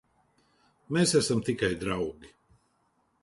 Mēs 0.97 1.13
esam 1.19 1.45
tikai 1.51 1.71
draugi. 1.83 2.33